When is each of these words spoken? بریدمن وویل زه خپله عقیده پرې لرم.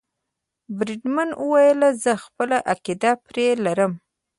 بریدمن 0.77 1.29
وویل 1.43 1.81
زه 2.03 2.11
خپله 2.23 2.57
عقیده 2.73 3.11
پرې 3.25 3.45
لرم. 3.65 3.93